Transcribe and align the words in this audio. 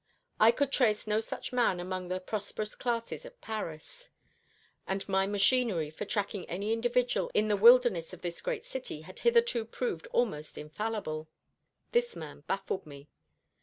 I 0.39 0.49
could 0.49 0.71
trace 0.71 1.05
no 1.05 1.19
such 1.21 1.53
man 1.53 1.79
among 1.79 2.07
the 2.07 2.19
prosperous 2.19 2.73
classes 2.73 3.23
of 3.23 3.39
Paris, 3.39 4.09
and 4.87 5.07
my 5.07 5.27
machinery 5.27 5.91
for 5.91 6.05
tracking 6.05 6.43
any 6.49 6.73
individual 6.73 7.29
in 7.35 7.49
the 7.49 7.55
wilderness 7.55 8.11
of 8.11 8.23
this 8.23 8.41
great 8.41 8.63
city 8.63 9.01
had 9.01 9.19
hitherto 9.19 9.63
proved 9.63 10.07
almost 10.07 10.57
infallible. 10.57 11.29
This 11.91 12.15
man 12.15 12.43
baffled 12.47 12.87
me. 12.87 13.09